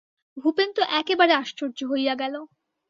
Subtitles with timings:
[0.37, 2.35] ভূপেন তো একেবারে আশ্চর্য হইয়া গেল।